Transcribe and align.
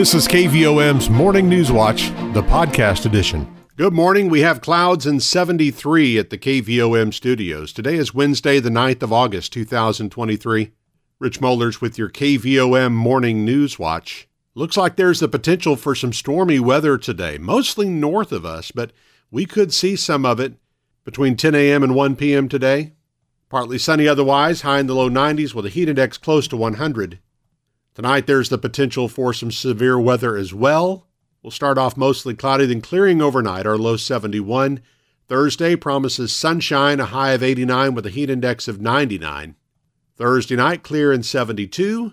This 0.00 0.14
is 0.14 0.26
KVOM's 0.28 1.10
Morning 1.10 1.46
News 1.46 1.70
Watch, 1.70 2.08
the 2.32 2.42
podcast 2.42 3.04
edition. 3.04 3.54
Good 3.76 3.92
morning. 3.92 4.30
We 4.30 4.40
have 4.40 4.62
clouds 4.62 5.04
and 5.04 5.22
73 5.22 6.16
at 6.16 6.30
the 6.30 6.38
KVOM 6.38 7.12
studios. 7.12 7.70
Today 7.74 7.96
is 7.96 8.14
Wednesday, 8.14 8.60
the 8.60 8.70
9th 8.70 9.02
of 9.02 9.12
August, 9.12 9.52
2023. 9.52 10.72
Rich 11.18 11.40
Mollers 11.42 11.82
with 11.82 11.98
your 11.98 12.08
KVOM 12.08 12.92
Morning 12.92 13.44
News 13.44 13.78
Watch. 13.78 14.26
Looks 14.54 14.78
like 14.78 14.96
there's 14.96 15.20
the 15.20 15.28
potential 15.28 15.76
for 15.76 15.94
some 15.94 16.14
stormy 16.14 16.58
weather 16.58 16.96
today, 16.96 17.36
mostly 17.36 17.90
north 17.90 18.32
of 18.32 18.46
us, 18.46 18.70
but 18.70 18.92
we 19.30 19.44
could 19.44 19.70
see 19.70 19.96
some 19.96 20.24
of 20.24 20.40
it 20.40 20.54
between 21.04 21.36
10 21.36 21.54
a.m. 21.54 21.82
and 21.82 21.94
1 21.94 22.16
p.m. 22.16 22.48
today. 22.48 22.94
Partly 23.50 23.76
sunny 23.76 24.08
otherwise, 24.08 24.62
high 24.62 24.80
in 24.80 24.86
the 24.86 24.94
low 24.94 25.10
90s 25.10 25.52
with 25.52 25.66
a 25.66 25.68
heat 25.68 25.90
index 25.90 26.16
close 26.16 26.48
to 26.48 26.56
100. 26.56 27.18
Tonight, 27.94 28.26
there's 28.26 28.48
the 28.48 28.58
potential 28.58 29.08
for 29.08 29.32
some 29.32 29.50
severe 29.50 29.98
weather 29.98 30.36
as 30.36 30.54
well. 30.54 31.06
We'll 31.42 31.50
start 31.50 31.78
off 31.78 31.96
mostly 31.96 32.34
cloudy, 32.34 32.66
then 32.66 32.80
clearing 32.80 33.20
overnight, 33.20 33.66
our 33.66 33.78
low 33.78 33.96
71. 33.96 34.80
Thursday 35.28 35.76
promises 35.76 36.34
sunshine, 36.34 37.00
a 37.00 37.06
high 37.06 37.32
of 37.32 37.42
89 37.42 37.94
with 37.94 38.06
a 38.06 38.10
heat 38.10 38.30
index 38.30 38.68
of 38.68 38.80
99. 38.80 39.56
Thursday 40.16 40.56
night, 40.56 40.82
clear 40.82 41.12
and 41.12 41.24
72. 41.24 42.12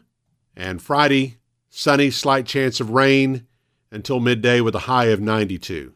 And 0.56 0.82
Friday, 0.82 1.38
sunny, 1.70 2.10
slight 2.10 2.46
chance 2.46 2.80
of 2.80 2.92
rain 2.92 3.46
until 3.92 4.20
midday 4.20 4.62
with 4.62 4.76
a 4.76 4.80
high 4.80 5.06
of 5.06 5.20
92. 5.20 5.94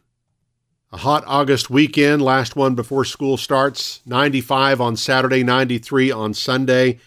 A 0.92 0.98
hot 0.98 1.24
August 1.26 1.70
weekend, 1.70 2.20
last 2.20 2.54
one 2.54 2.74
before 2.74 3.04
school 3.04 3.36
starts. 3.36 4.02
95 4.04 4.80
on 4.80 4.96
Saturday, 4.96 5.42
93 5.42 6.10
on 6.10 6.34
Sunday. 6.34 7.00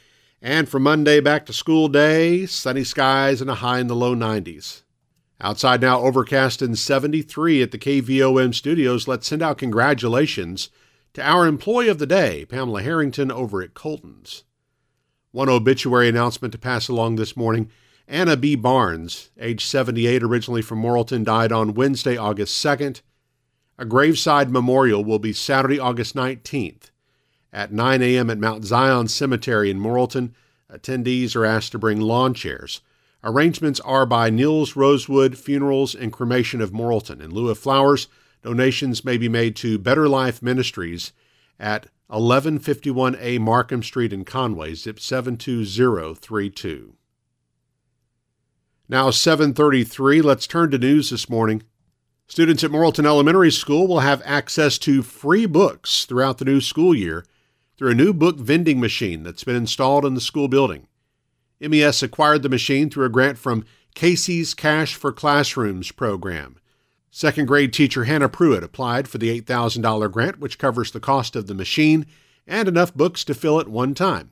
And 0.45 0.69
for 0.69 0.79
Monday 0.79 1.21
back 1.21 1.47
to 1.47 1.53
school 1.53 1.87
day, 1.87 2.45
sunny 2.45 2.83
skies 2.83 3.41
and 3.41 3.49
a 3.49 3.55
high 3.55 3.79
in 3.79 3.87
the 3.87 3.95
low 3.95 4.15
90s. 4.15 4.83
Outside 5.41 5.81
now, 5.81 6.01
overcast 6.01 6.61
and 6.61 6.77
73 6.77 7.63
at 7.63 7.71
the 7.71 7.79
KVOM 7.79 8.53
studios. 8.53 9.07
Let's 9.07 9.25
send 9.25 9.41
out 9.41 9.57
congratulations 9.57 10.69
to 11.15 11.27
our 11.27 11.47
employee 11.47 11.87
of 11.87 11.97
the 11.97 12.05
day, 12.05 12.45
Pamela 12.45 12.83
Harrington, 12.83 13.31
over 13.31 13.63
at 13.63 13.73
Colton's. 13.73 14.43
One 15.31 15.49
obituary 15.49 16.09
announcement 16.09 16.51
to 16.51 16.59
pass 16.59 16.87
along 16.87 17.15
this 17.15 17.35
morning. 17.35 17.71
Anna 18.07 18.37
B. 18.37 18.55
Barnes, 18.55 19.31
age 19.39 19.65
78, 19.65 20.21
originally 20.21 20.61
from 20.61 20.79
Morrilton, 20.79 21.25
died 21.25 21.51
on 21.51 21.73
Wednesday, 21.73 22.17
August 22.17 22.63
2nd. 22.63 23.01
A 23.79 23.85
graveside 23.85 24.51
memorial 24.51 25.03
will 25.03 25.17
be 25.17 25.33
Saturday, 25.33 25.79
August 25.79 26.13
19th 26.13 26.91
at 27.55 27.71
9 27.71 28.01
a.m. 28.01 28.29
at 28.29 28.37
Mount 28.37 28.65
Zion 28.65 29.07
Cemetery 29.07 29.71
in 29.71 29.79
Morrilton. 29.79 30.33
Attendees 30.69 31.37
are 31.37 31.45
asked 31.45 31.71
to 31.71 31.79
bring 31.79 32.01
lawn 32.01 32.33
chairs. 32.33 32.81
Arrangements 33.23 33.79
are 33.79 34.05
by 34.05 34.29
Niels 34.29 34.75
Rosewood 34.75 35.37
Funerals 35.37 35.95
and 35.95 36.11
Cremation 36.11 36.59
of 36.59 36.71
Morrilton. 36.71 37.21
In 37.21 37.31
lieu 37.31 37.47
of 37.49 37.57
flowers, 37.57 38.09
donations 38.43 39.05
may 39.05 39.17
be 39.17 39.29
made 39.29 39.55
to 39.55 39.79
Better 39.79 40.09
Life 40.09 40.41
Ministries 40.41 41.13
at 41.57 41.87
1151A 42.11 43.39
Markham 43.39 43.81
Street 43.81 44.11
in 44.11 44.25
Conway, 44.25 44.73
zip 44.73 44.99
72032. 44.99 46.93
Now 48.89 49.09
733, 49.09 50.21
let's 50.21 50.45
turn 50.45 50.71
to 50.71 50.77
news 50.77 51.09
this 51.09 51.29
morning. 51.29 51.63
Students 52.27 52.65
at 52.65 52.71
Morrilton 52.71 53.05
Elementary 53.05 53.51
School 53.51 53.87
will 53.87 54.01
have 54.01 54.21
access 54.25 54.77
to 54.79 55.01
free 55.01 55.45
books 55.45 56.03
throughout 56.03 56.37
the 56.37 56.45
new 56.45 56.59
school 56.59 56.93
year 56.93 57.23
through 57.77 57.91
a 57.91 57.95
new 57.95 58.13
book 58.13 58.37
vending 58.37 58.79
machine 58.79 59.23
that's 59.23 59.43
been 59.43 59.55
installed 59.55 60.05
in 60.05 60.13
the 60.13 60.21
school 60.21 60.47
building. 60.47 60.87
MES 61.59 62.03
acquired 62.03 62.43
the 62.43 62.49
machine 62.49 62.89
through 62.89 63.05
a 63.05 63.09
grant 63.09 63.37
from 63.37 63.65
Casey's 63.93 64.53
Cash 64.53 64.95
for 64.95 65.11
Classrooms 65.11 65.91
program. 65.91 66.57
Second 67.11 67.47
grade 67.47 67.71
teacher 67.71 68.03
Hannah 68.03 68.27
Pruitt 68.27 68.63
applied 68.63 69.07
for 69.07 69.17
the 69.17 69.41
$8,000 69.41 70.11
grant, 70.11 70.39
which 70.39 70.59
covers 70.59 70.91
the 70.91 70.99
cost 70.99 71.35
of 71.35 71.47
the 71.47 71.53
machine 71.53 72.05
and 72.45 72.67
enough 72.67 72.93
books 72.93 73.23
to 73.23 73.33
fill 73.33 73.59
at 73.59 73.69
one 73.69 73.93
time. 73.93 74.31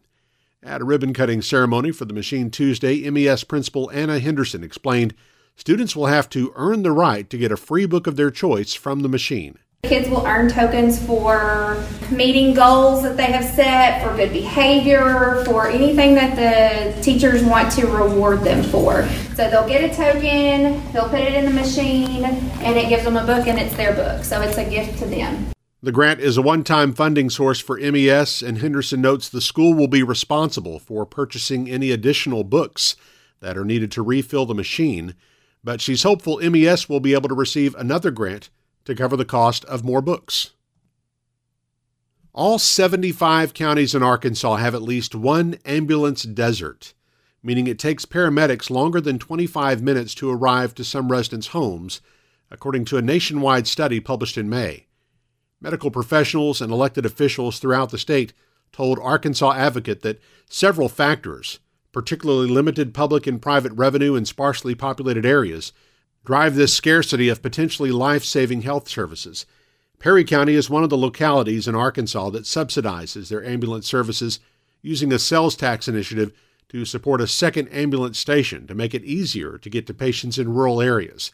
At 0.61 0.81
a 0.81 0.85
ribbon 0.85 1.13
cutting 1.13 1.41
ceremony 1.41 1.91
for 1.91 2.05
the 2.05 2.13
machine 2.13 2.49
Tuesday, 2.49 3.09
MES 3.09 3.43
Principal 3.43 3.89
Anna 3.91 4.19
Henderson 4.19 4.63
explained 4.63 5.13
students 5.55 5.95
will 5.95 6.07
have 6.07 6.29
to 6.29 6.51
earn 6.55 6.83
the 6.83 6.91
right 6.91 7.29
to 7.29 7.37
get 7.37 7.51
a 7.51 7.57
free 7.57 7.85
book 7.85 8.07
of 8.07 8.15
their 8.15 8.31
choice 8.31 8.73
from 8.73 8.99
the 8.99 9.09
machine. 9.09 9.57
Kids 9.83 10.09
will 10.09 10.25
earn 10.25 10.49
tokens 10.49 10.97
for 11.05 11.85
meeting 12.09 12.53
goals 12.53 13.03
that 13.03 13.17
they 13.17 13.25
have 13.25 13.43
set, 13.43 14.01
for 14.01 14.15
good 14.15 14.31
behavior, 14.31 15.43
for 15.43 15.67
anything 15.67 16.15
that 16.15 16.37
the 16.37 17.01
teachers 17.01 17.43
want 17.43 17.69
to 17.73 17.85
reward 17.87 18.45
them 18.45 18.63
for. 18.63 19.05
So 19.35 19.49
they'll 19.49 19.67
get 19.67 19.83
a 19.83 19.93
token, 19.93 20.81
they'll 20.93 21.09
put 21.09 21.19
it 21.19 21.33
in 21.33 21.43
the 21.43 21.51
machine, 21.51 22.23
and 22.23 22.77
it 22.77 22.87
gives 22.87 23.03
them 23.03 23.17
a 23.17 23.25
book 23.25 23.45
and 23.45 23.59
it's 23.59 23.75
their 23.75 23.93
book. 23.93 24.23
So 24.23 24.41
it's 24.41 24.57
a 24.57 24.67
gift 24.67 24.99
to 24.99 25.05
them. 25.05 25.51
The 25.81 25.91
grant 25.91 26.21
is 26.21 26.37
a 26.37 26.41
one 26.41 26.63
time 26.63 26.93
funding 26.93 27.29
source 27.29 27.59
for 27.59 27.77
MES, 27.77 28.41
and 28.41 28.59
Henderson 28.59 29.01
notes 29.01 29.27
the 29.27 29.41
school 29.41 29.73
will 29.73 29.89
be 29.89 30.01
responsible 30.01 30.79
for 30.79 31.05
purchasing 31.05 31.69
any 31.69 31.91
additional 31.91 32.45
books 32.45 32.95
that 33.41 33.57
are 33.57 33.65
needed 33.65 33.91
to 33.91 34.01
refill 34.01 34.45
the 34.45 34.55
machine. 34.55 35.13
But 35.61 35.81
she's 35.81 36.03
hopeful 36.03 36.39
MES 36.39 36.87
will 36.87 37.01
be 37.01 37.13
able 37.13 37.27
to 37.27 37.35
receive 37.35 37.75
another 37.75 38.11
grant 38.11 38.49
to 38.85 38.95
cover 38.95 39.15
the 39.15 39.25
cost 39.25 39.65
of 39.65 39.83
more 39.83 40.01
books. 40.01 40.51
All 42.33 42.57
75 42.57 43.53
counties 43.53 43.93
in 43.93 44.01
Arkansas 44.01 44.55
have 44.55 44.73
at 44.73 44.81
least 44.81 45.13
one 45.13 45.59
ambulance 45.65 46.23
desert, 46.23 46.93
meaning 47.43 47.67
it 47.67 47.77
takes 47.77 48.05
paramedics 48.05 48.71
longer 48.71 48.99
than 48.99 49.19
25 49.19 49.83
minutes 49.83 50.15
to 50.15 50.31
arrive 50.31 50.73
to 50.75 50.83
some 50.83 51.11
residents' 51.11 51.47
homes, 51.47 52.01
according 52.49 52.85
to 52.85 52.97
a 52.97 53.03
nationwide 53.03 53.67
study 53.67 53.99
published 53.99 54.37
in 54.37 54.49
May. 54.49 54.87
Medical 55.61 55.91
professionals 55.91 56.59
and 56.59 56.71
elected 56.71 57.05
officials 57.05 57.59
throughout 57.59 57.91
the 57.91 57.97
state 57.97 58.33
told 58.71 58.97
Arkansas 58.99 59.53
Advocate 59.53 60.01
that 60.01 60.19
several 60.49 60.89
factors, 60.89 61.59
particularly 61.91 62.49
limited 62.49 62.93
public 62.93 63.27
and 63.27 63.41
private 63.41 63.71
revenue 63.73 64.15
in 64.15 64.25
sparsely 64.25 64.73
populated 64.73 65.25
areas, 65.25 65.71
drive 66.25 66.55
this 66.55 66.73
scarcity 66.73 67.29
of 67.29 67.41
potentially 67.41 67.91
life 67.91 68.23
saving 68.23 68.61
health 68.61 68.87
services. 68.87 69.45
Perry 69.99 70.23
County 70.23 70.55
is 70.55 70.69
one 70.69 70.83
of 70.83 70.89
the 70.89 70.97
localities 70.97 71.67
in 71.67 71.75
Arkansas 71.75 72.29
that 72.31 72.43
subsidizes 72.43 73.29
their 73.29 73.45
ambulance 73.45 73.87
services 73.87 74.39
using 74.81 75.13
a 75.13 75.19
sales 75.19 75.55
tax 75.55 75.87
initiative 75.87 76.33
to 76.69 76.85
support 76.85 77.21
a 77.21 77.27
second 77.27 77.67
ambulance 77.69 78.19
station 78.19 78.67
to 78.67 78.75
make 78.75 78.93
it 78.93 79.03
easier 79.03 79.57
to 79.57 79.69
get 79.69 79.87
to 79.87 79.93
patients 79.93 80.37
in 80.37 80.53
rural 80.53 80.81
areas. 80.81 81.31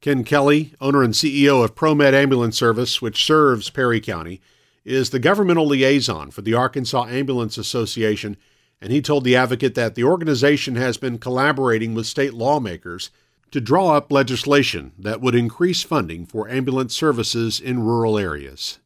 Ken 0.00 0.24
Kelly, 0.24 0.74
owner 0.80 1.02
and 1.02 1.14
CEO 1.14 1.64
of 1.64 1.74
ProMed 1.74 2.12
Ambulance 2.12 2.56
Service, 2.56 3.02
which 3.02 3.24
serves 3.24 3.70
Perry 3.70 4.00
County, 4.00 4.40
is 4.84 5.10
the 5.10 5.18
governmental 5.18 5.66
liaison 5.66 6.30
for 6.30 6.42
the 6.42 6.54
Arkansas 6.54 7.06
Ambulance 7.06 7.58
Association, 7.58 8.36
and 8.80 8.92
he 8.92 9.02
told 9.02 9.24
the 9.24 9.34
advocate 9.34 9.74
that 9.74 9.94
the 9.94 10.04
organization 10.04 10.76
has 10.76 10.96
been 10.96 11.18
collaborating 11.18 11.94
with 11.94 12.06
state 12.06 12.34
lawmakers 12.34 13.10
to 13.50 13.60
draw 13.60 13.96
up 13.96 14.12
legislation 14.12 14.92
that 14.98 15.20
would 15.20 15.34
increase 15.34 15.82
funding 15.82 16.26
for 16.26 16.48
ambulance 16.48 16.94
services 16.94 17.60
in 17.60 17.82
rural 17.82 18.18
areas. 18.18 18.78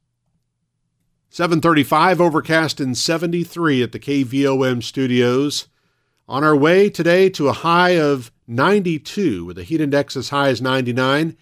735 1.31 2.21
overcast 2.21 2.81
and 2.81 2.99
73 2.99 3.83
at 3.83 3.93
the 3.93 3.99
KVOM 3.99 4.83
studios. 4.83 5.69
On 6.29 6.45
our 6.45 6.57
way 6.57 6.91
today 6.91 7.29
to 7.31 7.49
a 7.49 7.53
high 7.53 7.99
of 7.99 8.33
92 8.47 9.45
with 9.45 9.59
a 9.59 9.63
heat 9.63 9.81
index 9.81 10.17
as 10.17 10.31
high 10.31 10.49
as 10.49 10.61
99 10.61 11.37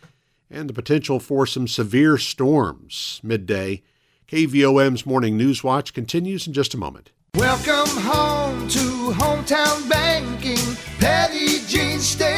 and 0.51 0.69
the 0.69 0.75
potential 0.75 1.21
for 1.21 1.47
some 1.47 1.67
severe 1.67 2.19
storms 2.19 3.21
midday. 3.23 3.83
KVOM's 4.29 5.07
Morning 5.07 5.37
News 5.37 5.65
Watch 5.65 5.95
continues 5.95 6.47
in 6.47 6.53
just 6.53 6.75
a 6.75 6.79
moment. 6.79 7.11
Welcome 7.35 8.03
home 8.03 8.69
to 8.69 9.13
hometown 9.15 9.89
banking, 9.89 10.77
Petit 10.99 11.67
Jean 11.67 11.99
State. 11.99 12.38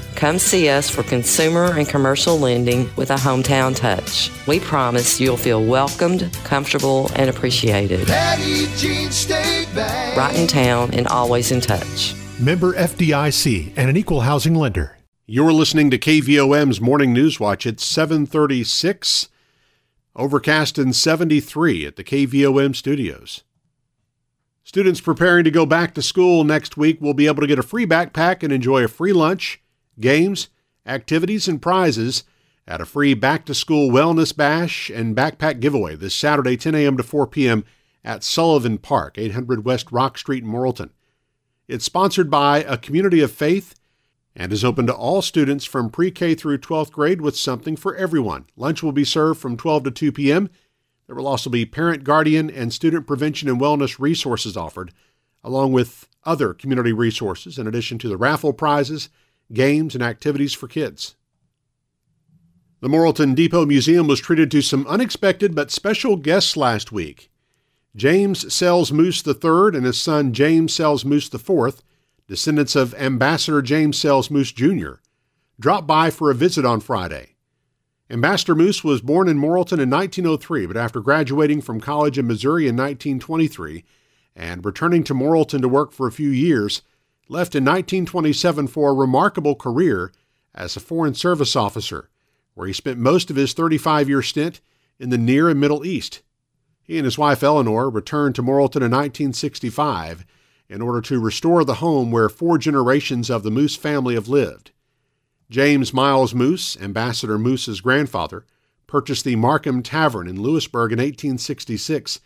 Come 0.21 0.37
see 0.37 0.69
us 0.69 0.87
for 0.87 1.01
consumer 1.01 1.73
and 1.75 1.89
commercial 1.89 2.37
lending 2.37 2.87
with 2.95 3.09
a 3.09 3.15
hometown 3.15 3.75
touch. 3.75 4.29
We 4.45 4.59
promise 4.59 5.19
you'll 5.19 5.35
feel 5.35 5.65
welcomed, 5.65 6.31
comfortable, 6.43 7.09
and 7.15 7.27
appreciated. 7.27 8.07
Right 10.15 10.35
in 10.35 10.45
town 10.45 10.93
and 10.93 11.07
always 11.07 11.51
in 11.51 11.59
touch. 11.59 12.13
Member 12.39 12.73
FDIC 12.73 13.73
and 13.75 13.89
an 13.89 13.97
equal 13.97 14.21
housing 14.21 14.53
lender. 14.53 14.99
You're 15.25 15.51
listening 15.51 15.89
to 15.89 15.97
KVOM's 15.97 16.79
Morning 16.79 17.13
News 17.13 17.39
Watch. 17.39 17.65
It's 17.65 17.83
736. 17.83 19.27
Overcast 20.15 20.77
and 20.77 20.95
73 20.95 21.87
at 21.87 21.95
the 21.95 22.03
KVOM 22.03 22.75
studios. 22.75 23.43
Students 24.63 25.01
preparing 25.01 25.45
to 25.45 25.49
go 25.51 25.65
back 25.65 25.95
to 25.95 26.03
school 26.03 26.43
next 26.43 26.77
week 26.77 27.01
will 27.01 27.15
be 27.15 27.25
able 27.25 27.41
to 27.41 27.47
get 27.47 27.57
a 27.57 27.63
free 27.63 27.87
backpack 27.87 28.43
and 28.43 28.53
enjoy 28.53 28.83
a 28.83 28.87
free 28.87 29.13
lunch, 29.13 29.59
games, 30.01 30.49
activities, 30.85 31.47
and 31.47 31.61
prizes 31.61 32.23
at 32.67 32.81
a 32.81 32.85
free 32.85 33.13
back 33.13 33.45
to 33.45 33.53
school 33.53 33.89
wellness 33.89 34.35
bash 34.35 34.89
and 34.89 35.15
backpack 35.15 35.59
giveaway 35.59 35.95
this 35.95 36.15
Saturday, 36.15 36.57
10 36.57 36.75
a.m. 36.75 36.97
to 36.97 37.03
4 37.03 37.27
p.m. 37.27 37.63
at 38.03 38.23
Sullivan 38.23 38.77
Park, 38.77 39.17
800 39.17 39.65
West 39.65 39.91
Rock 39.91 40.17
Street 40.17 40.43
Morrilton. 40.43 40.89
It's 41.67 41.85
sponsored 41.85 42.29
by 42.29 42.63
a 42.63 42.77
community 42.77 43.21
of 43.21 43.31
faith 43.31 43.75
and 44.35 44.53
is 44.53 44.63
open 44.63 44.87
to 44.87 44.93
all 44.93 45.21
students 45.21 45.65
from 45.65 45.89
pre 45.89 46.11
K 46.11 46.35
through 46.35 46.59
12th 46.59 46.91
grade 46.91 47.21
with 47.21 47.35
something 47.35 47.75
for 47.75 47.95
everyone. 47.95 48.45
Lunch 48.55 48.81
will 48.81 48.91
be 48.91 49.03
served 49.03 49.39
from 49.39 49.57
12 49.57 49.85
to 49.85 49.91
2 49.91 50.11
p.m. 50.11 50.49
There 51.07 51.15
will 51.15 51.27
also 51.27 51.49
be 51.49 51.65
parent, 51.65 52.03
guardian, 52.03 52.49
and 52.49 52.71
student 52.71 53.07
prevention 53.07 53.49
and 53.49 53.59
wellness 53.59 53.99
resources 53.99 54.55
offered, 54.55 54.93
along 55.43 55.73
with 55.73 56.07
other 56.23 56.53
community 56.53 56.93
resources 56.93 57.57
in 57.57 57.67
addition 57.67 57.97
to 57.97 58.07
the 58.07 58.17
raffle 58.17 58.53
prizes, 58.53 59.09
games, 59.53 59.95
and 59.95 60.03
activities 60.03 60.53
for 60.53 60.67
kids. 60.67 61.15
The 62.81 62.87
Morrilton 62.87 63.35
Depot 63.35 63.65
Museum 63.65 64.07
was 64.07 64.19
treated 64.19 64.49
to 64.51 64.61
some 64.61 64.87
unexpected 64.87 65.53
but 65.53 65.69
special 65.69 66.15
guests 66.15 66.57
last 66.57 66.91
week. 66.91 67.29
James 67.95 68.51
Sells 68.53 68.91
Moose 68.91 69.25
III 69.27 69.75
and 69.75 69.85
his 69.85 70.01
son 70.01 70.33
James 70.33 70.73
Sells 70.73 71.05
Moose 71.05 71.31
IV, 71.33 71.81
descendants 72.27 72.75
of 72.75 72.95
Ambassador 72.95 73.61
James 73.61 73.99
Sells 73.99 74.31
Moose 74.31 74.51
Jr., 74.51 74.93
dropped 75.59 75.85
by 75.85 76.09
for 76.09 76.31
a 76.31 76.35
visit 76.35 76.65
on 76.65 76.79
Friday. 76.79 77.35
Ambassador 78.09 78.55
Moose 78.55 78.83
was 78.83 79.01
born 79.01 79.29
in 79.29 79.37
Morrilton 79.37 79.79
in 79.79 79.89
1903, 79.89 80.65
but 80.65 80.75
after 80.75 80.99
graduating 81.01 81.61
from 81.61 81.79
college 81.79 82.17
in 82.17 82.27
Missouri 82.27 82.63
in 82.63 82.75
1923 82.75 83.83
and 84.35 84.65
returning 84.65 85.03
to 85.03 85.13
Morrilton 85.13 85.61
to 85.61 85.69
work 85.69 85.91
for 85.91 86.07
a 86.07 86.11
few 86.11 86.29
years, 86.29 86.81
left 87.31 87.55
in 87.55 87.63
1927 87.63 88.67
for 88.67 88.91
a 88.91 88.93
remarkable 88.93 89.55
career 89.55 90.11
as 90.53 90.75
a 90.75 90.81
Foreign 90.81 91.13
Service 91.13 91.55
officer 91.55 92.09
where 92.55 92.67
he 92.67 92.73
spent 92.73 92.99
most 92.99 93.29
of 93.29 93.37
his 93.37 93.53
35 93.53 94.09
year 94.09 94.21
stint 94.21 94.59
in 94.99 95.11
the 95.11 95.17
Near 95.17 95.49
and 95.49 95.57
Middle 95.57 95.85
East. 95.85 96.21
He 96.83 96.97
and 96.97 97.05
his 97.05 97.17
wife 97.17 97.41
Eleanor 97.41 97.89
returned 97.89 98.35
to 98.35 98.43
Morrilton 98.43 98.83
in 98.83 98.91
1965 98.91 100.25
in 100.67 100.81
order 100.81 100.99
to 100.99 101.21
restore 101.21 101.63
the 101.63 101.75
home 101.75 102.11
where 102.11 102.27
four 102.27 102.57
generations 102.57 103.29
of 103.29 103.43
the 103.43 103.51
Moose 103.51 103.77
family 103.77 104.15
have 104.15 104.27
lived. 104.27 104.71
James 105.49 105.93
Miles 105.93 106.35
Moose, 106.35 106.77
Ambassador 106.81 107.37
Moose's 107.37 107.79
grandfather, 107.79 108.45
purchased 108.87 109.23
the 109.23 109.37
Markham 109.37 109.81
Tavern 109.81 110.27
in 110.27 110.41
Lewisburg 110.41 110.91
in 110.91 110.99
1866 110.99 112.19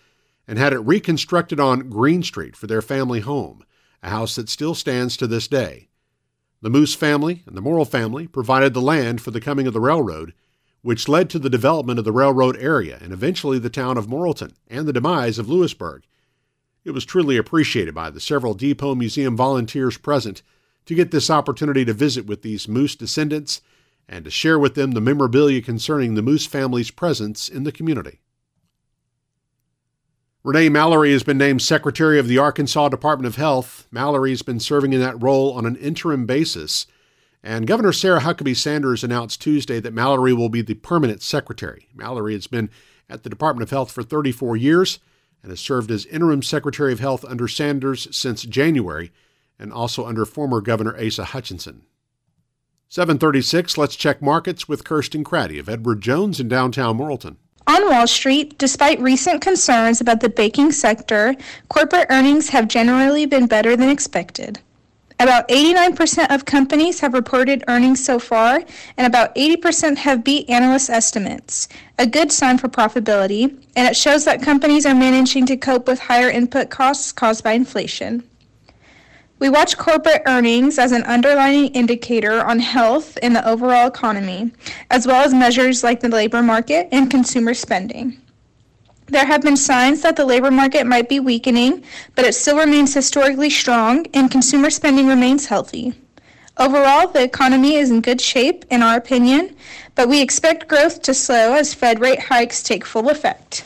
and 0.47 0.57
had 0.57 0.73
it 0.73 0.79
reconstructed 0.79 1.59
on 1.59 1.89
Green 1.89 2.23
Street 2.23 2.55
for 2.55 2.65
their 2.65 2.81
family 2.81 3.19
home, 3.19 3.63
a 4.05 4.09
house 4.09 4.35
that 4.35 4.47
still 4.47 4.75
stands 4.75 5.17
to 5.17 5.25
this 5.25 5.47
day. 5.47 5.87
The 6.61 6.69
Moose 6.69 6.93
family 6.93 7.43
and 7.47 7.57
the 7.57 7.61
Morrill 7.61 7.85
family 7.85 8.27
provided 8.27 8.73
the 8.73 8.81
land 8.81 9.19
for 9.19 9.31
the 9.31 9.41
coming 9.41 9.65
of 9.65 9.73
the 9.73 9.81
railroad, 9.81 10.33
which 10.83 11.09
led 11.09 11.29
to 11.31 11.39
the 11.39 11.49
development 11.49 11.97
of 11.97 12.05
the 12.05 12.11
railroad 12.11 12.55
area 12.57 12.99
and 13.01 13.11
eventually 13.11 13.57
the 13.57 13.69
town 13.69 13.97
of 13.97 14.05
Morrilton 14.05 14.53
and 14.67 14.87
the 14.87 14.93
demise 14.93 15.39
of 15.39 15.49
Lewisburg. 15.49 16.03
It 16.83 16.91
was 16.91 17.03
truly 17.03 17.35
appreciated 17.35 17.95
by 17.95 18.11
the 18.11 18.19
several 18.19 18.53
Depot 18.53 18.93
Museum 18.93 19.35
volunteers 19.35 19.97
present 19.97 20.43
to 20.85 20.93
get 20.93 21.09
this 21.09 21.31
opportunity 21.31 21.83
to 21.83 21.93
visit 21.93 22.27
with 22.27 22.43
these 22.43 22.67
Moose 22.67 22.95
descendants 22.95 23.61
and 24.07 24.23
to 24.23 24.29
share 24.29 24.59
with 24.59 24.75
them 24.75 24.91
the 24.91 25.01
memorabilia 25.01 25.63
concerning 25.63 26.13
the 26.13 26.21
Moose 26.21 26.45
family's 26.45 26.91
presence 26.91 27.49
in 27.49 27.63
the 27.63 27.71
community. 27.71 28.19
Renee 30.45 30.69
Mallory 30.69 31.11
has 31.11 31.23
been 31.23 31.39
named 31.39 31.63
Secretary 31.63 32.19
of 32.19 32.27
the 32.27 32.37
Arkansas 32.37 32.89
Department 32.89 33.25
of 33.25 33.35
Health. 33.35 33.87
Mallory 33.89 34.29
has 34.29 34.43
been 34.43 34.59
serving 34.59 34.93
in 34.93 34.99
that 34.99 35.19
role 35.19 35.51
on 35.53 35.65
an 35.65 35.75
interim 35.77 36.27
basis. 36.27 36.85
And 37.41 37.65
Governor 37.65 37.91
Sarah 37.91 38.19
Huckabee 38.19 38.55
Sanders 38.55 39.03
announced 39.03 39.41
Tuesday 39.41 39.79
that 39.79 39.91
Mallory 39.91 40.33
will 40.33 40.49
be 40.49 40.61
the 40.61 40.75
permanent 40.75 41.23
secretary. 41.23 41.89
Mallory 41.95 42.33
has 42.33 42.45
been 42.45 42.69
at 43.09 43.23
the 43.23 43.29
Department 43.29 43.63
of 43.63 43.71
Health 43.71 43.91
for 43.91 44.03
34 44.03 44.55
years 44.55 44.99
and 45.41 45.51
has 45.51 45.59
served 45.59 45.89
as 45.89 46.05
interim 46.05 46.43
Secretary 46.43 46.93
of 46.93 46.99
Health 46.99 47.25
under 47.25 47.47
Sanders 47.47 48.07
since 48.15 48.43
January 48.43 49.11
and 49.57 49.73
also 49.73 50.05
under 50.05 50.25
former 50.25 50.61
Governor 50.61 50.95
Asa 50.95 51.25
Hutchinson. 51.25 51.87
736, 52.87 53.79
let's 53.79 53.95
check 53.95 54.21
markets 54.21 54.69
with 54.69 54.83
Kirsten 54.83 55.23
Craddy 55.23 55.59
of 55.59 55.67
Edward 55.67 56.01
Jones 56.01 56.39
in 56.39 56.47
downtown 56.47 56.99
Morrilton. 56.99 57.37
On 57.67 57.89
Wall 57.89 58.05
Street, 58.05 58.57
despite 58.59 58.99
recent 58.99 59.41
concerns 59.41 59.99
about 59.99 60.19
the 60.19 60.29
banking 60.29 60.71
sector, 60.71 61.35
corporate 61.67 62.05
earnings 62.11 62.49
have 62.49 62.67
generally 62.67 63.25
been 63.25 63.47
better 63.47 63.75
than 63.75 63.89
expected. 63.89 64.59
About 65.19 65.47
89% 65.47 66.29
of 66.29 66.45
companies 66.45 66.99
have 66.99 67.13
reported 67.13 67.63
earnings 67.67 68.03
so 68.03 68.19
far, 68.19 68.61
and 68.97 69.07
about 69.07 69.33
80% 69.33 69.97
have 69.97 70.23
beat 70.23 70.47
analyst 70.47 70.91
estimates, 70.91 71.67
a 71.97 72.05
good 72.05 72.31
sign 72.31 72.59
for 72.59 72.67
profitability, 72.67 73.45
and 73.75 73.87
it 73.87 73.95
shows 73.95 74.25
that 74.25 74.43
companies 74.43 74.85
are 74.85 74.93
managing 74.93 75.45
to 75.47 75.57
cope 75.57 75.87
with 75.87 75.99
higher 75.99 76.29
input 76.29 76.69
costs 76.69 77.11
caused 77.11 77.43
by 77.43 77.53
inflation. 77.53 78.23
We 79.45 79.49
watch 79.49 79.77
corporate 79.77 80.23
earnings 80.25 80.79
as 80.79 80.91
an 80.91 81.03
underlying 81.03 81.67
indicator 81.67 82.43
on 82.43 82.57
health 82.57 83.15
in 83.17 83.33
the 83.33 83.47
overall 83.47 83.87
economy, 83.87 84.51
as 84.89 85.05
well 85.05 85.23
as 85.23 85.35
measures 85.35 85.83
like 85.83 85.99
the 85.99 86.09
labor 86.09 86.41
market 86.41 86.89
and 86.91 87.11
consumer 87.11 87.53
spending. 87.53 88.19
There 89.05 89.23
have 89.23 89.43
been 89.43 89.55
signs 89.55 90.01
that 90.01 90.15
the 90.15 90.25
labor 90.25 90.49
market 90.49 90.87
might 90.87 91.07
be 91.07 91.19
weakening, 91.19 91.83
but 92.15 92.25
it 92.25 92.33
still 92.33 92.57
remains 92.57 92.95
historically 92.95 93.51
strong 93.51 94.07
and 94.15 94.31
consumer 94.31 94.71
spending 94.71 95.05
remains 95.05 95.45
healthy. 95.45 95.93
Overall, 96.57 97.09
the 97.09 97.21
economy 97.21 97.75
is 97.75 97.91
in 97.91 98.01
good 98.01 98.21
shape, 98.21 98.65
in 98.71 98.81
our 98.81 98.97
opinion, 98.97 99.55
but 99.93 100.09
we 100.09 100.23
expect 100.23 100.67
growth 100.67 101.03
to 101.03 101.13
slow 101.13 101.53
as 101.53 101.71
Fed 101.71 101.99
rate 101.99 102.19
hikes 102.19 102.63
take 102.63 102.83
full 102.83 103.11
effect. 103.11 103.63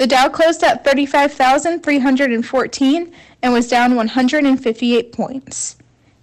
The 0.00 0.06
Dow 0.06 0.28
closed 0.30 0.62
at 0.62 0.82
35,314 0.82 3.12
and 3.42 3.52
was 3.52 3.68
down 3.68 3.96
158 3.96 5.12
points. 5.12 5.76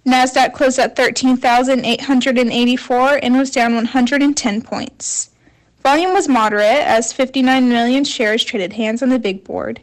Nasdaq 0.04 0.52
closed 0.52 0.80
at 0.80 0.96
13,884 0.96 3.20
and 3.22 3.38
was 3.38 3.52
down 3.52 3.76
110 3.76 4.62
points. 4.62 5.30
Volume 5.84 6.12
was 6.12 6.26
moderate 6.26 6.64
as 6.64 7.12
59 7.12 7.68
million 7.68 8.02
shares 8.02 8.42
traded 8.42 8.72
hands 8.72 9.00
on 9.00 9.10
the 9.10 9.18
big 9.20 9.44
board. 9.44 9.80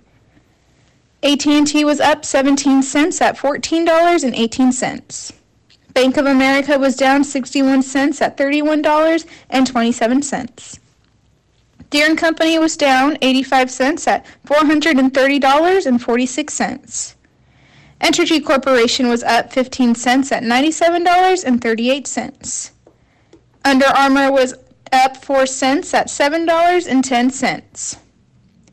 AT&T 1.23 1.85
was 1.85 2.01
up 2.01 2.25
17 2.25 2.83
cents 2.83 3.21
at 3.21 3.37
$14.18. 3.37 5.31
Bank 5.93 6.17
of 6.17 6.25
America 6.25 6.77
was 6.77 6.97
down 6.97 7.23
61 7.23 7.81
cents 7.81 8.21
at 8.21 8.35
$31.27. 8.35 10.79
Deere 11.89 12.15
& 12.15 12.17
Company 12.17 12.59
was 12.59 12.77
down 12.77 13.17
85 13.21 13.71
cents 13.71 14.07
at 14.07 14.25
$430.46. 14.47 17.15
Entergy 18.01 18.45
Corporation 18.45 19.07
was 19.07 19.23
up 19.23 19.53
15 19.53 19.95
cents 19.95 20.31
at 20.31 20.43
$97.38. 20.43 22.71
Under 23.63 23.85
Armour 23.85 24.31
was 24.31 24.53
up 24.91 25.17
4 25.17 25.45
cents 25.45 25.93
at 25.93 26.07
$7.10. 26.07 27.97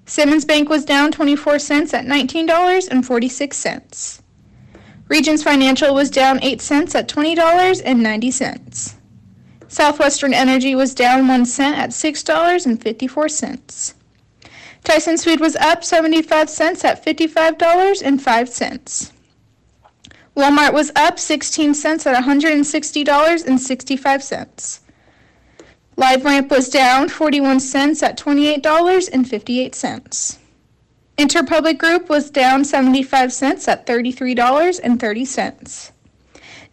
Simmons 0.05 0.45
Bank 0.45 0.69
was 0.69 0.85
down 0.85 1.13
24 1.13 1.59
cents 1.59 1.95
at 1.95 2.05
$19.46. 2.05 4.21
Regions 5.09 5.43
Financial 5.43 5.95
was 5.95 6.11
down 6.11 6.39
8 6.43 6.61
cents 6.61 6.95
at 6.95 7.09
$20.90. 7.09 8.95
Southwestern 9.73 10.35
Energy 10.35 10.75
was 10.75 10.95
down 10.95 11.27
1 11.27 11.47
cent 11.47 11.79
at 11.79 11.89
$6.54. 11.91 13.95
Tyson's 14.85 15.25
Food 15.25 15.41
was 15.41 15.57
up 15.57 15.83
75 15.83 16.51
cents 16.51 16.85
at 16.85 17.03
$55.05. 17.03 19.13
Walmart 20.37 20.75
was 20.75 20.93
up 20.95 21.19
16 21.19 21.73
cents 21.73 22.07
at 22.07 22.23
$160.65. 22.23 24.81
LiveRamp 25.97 26.51
was 26.51 26.69
down 26.69 27.09
41 27.09 27.59
cents 27.59 28.03
at 28.03 28.19
$28.58. 28.19 30.39
Interpublic 31.17 31.79
Group 31.79 32.11
was 32.11 32.31
down 32.31 32.67
75 32.67 33.33
cents 33.33 33.67
at 33.69 33.87
$33.30. 33.87 35.92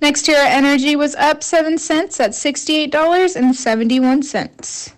NextEra 0.02 0.46
Energy 0.46 0.96
was 0.96 1.14
up 1.16 1.44
7 1.44 1.78
cents 1.78 2.22
at 2.22 2.32
$68.71. 2.32 4.94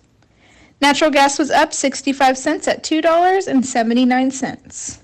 Natural 0.80 1.10
gas 1.10 1.40
was 1.40 1.50
up 1.50 1.72
65 1.72 2.38
cents 2.38 2.68
at 2.68 2.84
$2.79. 2.84 4.98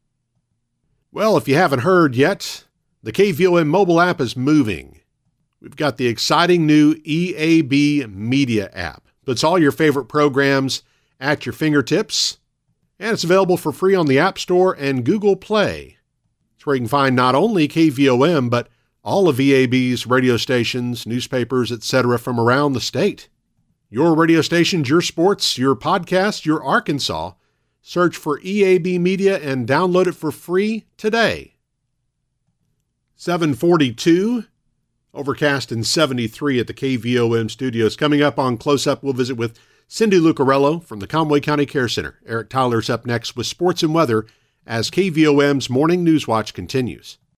Well, 1.10 1.36
if 1.36 1.48
you 1.48 1.56
haven't 1.56 1.80
heard 1.80 2.14
yet, 2.14 2.66
the 3.02 3.10
KVOM 3.10 3.66
mobile 3.66 4.00
app 4.00 4.20
is 4.20 4.36
moving. 4.36 5.00
We've 5.60 5.74
got 5.74 5.96
the 5.96 6.06
exciting 6.06 6.68
new 6.68 6.94
EAB 6.94 8.08
Media 8.14 8.70
app. 8.72 9.08
Puts 9.26 9.42
all 9.42 9.58
your 9.58 9.72
favorite 9.72 10.04
programs 10.04 10.84
at 11.18 11.46
your 11.46 11.52
fingertips, 11.52 12.38
and 13.00 13.10
it's 13.10 13.24
available 13.24 13.56
for 13.56 13.72
free 13.72 13.96
on 13.96 14.06
the 14.06 14.20
App 14.20 14.38
Store 14.38 14.72
and 14.78 15.04
Google 15.04 15.34
Play. 15.34 15.96
It's 16.54 16.64
where 16.64 16.76
you 16.76 16.82
can 16.82 16.88
find 16.88 17.16
not 17.16 17.34
only 17.34 17.66
KVOM, 17.66 18.48
but 18.48 18.68
all 19.02 19.28
of 19.28 19.36
EAB's 19.36 20.06
radio 20.06 20.36
stations, 20.36 21.06
newspapers, 21.06 21.72
etc. 21.72 22.18
from 22.18 22.38
around 22.38 22.72
the 22.72 22.80
state. 22.80 23.28
Your 23.90 24.14
radio 24.14 24.42
stations, 24.42 24.88
your 24.88 25.00
sports, 25.00 25.56
your 25.56 25.74
podcast, 25.74 26.44
your 26.44 26.62
Arkansas. 26.62 27.32
Search 27.80 28.16
for 28.16 28.38
EAB 28.40 29.00
Media 29.00 29.38
and 29.38 29.66
download 29.66 30.06
it 30.06 30.14
for 30.14 30.30
free 30.30 30.84
today. 30.98 31.54
742, 33.14 34.44
overcast 35.14 35.72
and 35.72 35.86
73 35.86 36.60
at 36.60 36.66
the 36.66 36.74
KVOM 36.74 37.50
studios. 37.50 37.96
Coming 37.96 38.22
up 38.22 38.38
on 38.38 38.58
Close 38.58 38.86
Up, 38.86 39.02
we'll 39.02 39.14
visit 39.14 39.36
with 39.36 39.58
Cindy 39.88 40.20
Lucariello 40.20 40.84
from 40.84 41.00
the 41.00 41.06
Conway 41.06 41.40
County 41.40 41.64
Care 41.64 41.88
Center. 41.88 42.20
Eric 42.26 42.50
Tyler's 42.50 42.90
up 42.90 43.06
next 43.06 43.36
with 43.36 43.46
sports 43.46 43.82
and 43.82 43.94
weather 43.94 44.26
as 44.66 44.90
KVOM's 44.90 45.70
Morning 45.70 46.04
News 46.04 46.28
Watch 46.28 46.52
continues. 46.52 47.16